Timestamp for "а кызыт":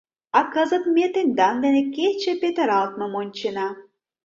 0.37-0.83